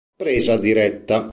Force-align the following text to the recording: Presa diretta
Presa 0.19 0.57
diretta 0.57 1.29